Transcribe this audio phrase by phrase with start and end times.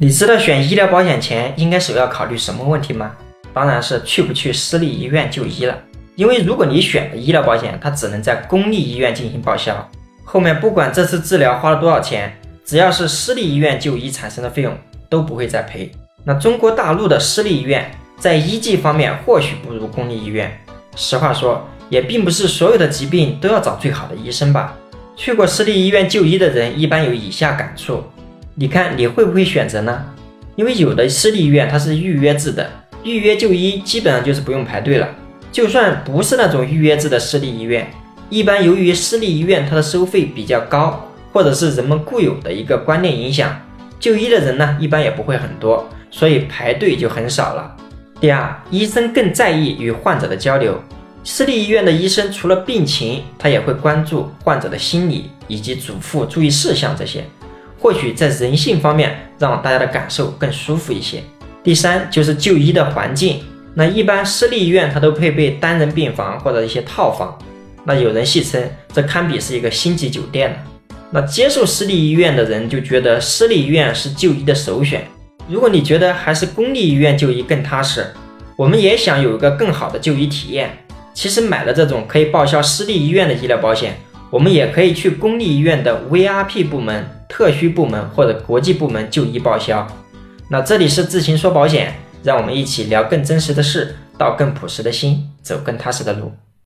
[0.00, 3.12] 你知道选医疗保险前应该首要考虑什么问题吗？
[3.52, 5.78] 当然是去不去私立医院就医了。
[6.16, 9.88] 因为如果你选的医疗保险，它只能在公立医院进行报销，
[10.24, 14.76] 后面不管这次治疗花了多少钱，只要是私立医院就医产生的费用
[15.08, 15.88] 都不会再赔。
[16.24, 17.88] 那中国大陆的私立医院
[18.18, 20.52] 在医技方面或许不如公立医院，
[20.96, 24.76] 实话说，也并不是所有的疾病都要找最好的医生吧。
[25.14, 28.02] 去过私立医院就医的人一般有以下感触。
[28.56, 30.04] 你看你会不会选择呢？
[30.54, 32.70] 因为有的私立医院它是预约制的，
[33.02, 35.08] 预约就医基本上就是不用排队了。
[35.50, 37.90] 就算不是那种预约制的私立医院，
[38.30, 43.60] 一般由于私立医院它的收费比较高，或者是人们固有的一个观念影响，
[43.98, 47.76] 就医的人呢一般也不会很多，所以排队就很少了。
[48.20, 50.80] 第二，医生更在意与患者的交流，
[51.24, 57.24] 私立医院的医生除了病情，他也会关注患者的心理以及嘱咐注意事项这些。
[57.84, 61.22] 或许在人性方面让大家的感受更舒服一些。
[61.62, 63.42] 第三就是就医的环境，
[63.74, 67.38] 那一般私立医院它都配备单人病房或者一些套房，
[67.84, 68.58] 那有人戏称
[68.90, 70.56] 这堪比是一个星级酒店了。
[71.10, 75.06] 那接受私立医院的人就觉得私立医院是就医的首选。
[75.46, 78.06] 如果你觉得还是公立医院就医更踏实，
[78.56, 80.70] 我们也想有一个更好的就医体验。
[81.12, 83.94] 其实买了这种可以报销私立医院的医疗保险，
[84.30, 87.06] 我们也可以去公立医院的 VIP 部门。
[87.36, 89.84] 特需部门或者国际部门就医报销。
[90.48, 96.30] 那这里是自行说保险，让我们一起聊更真实的事，道更朴实的心，走更踏实的路。